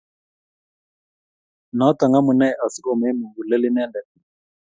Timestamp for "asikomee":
2.65-3.17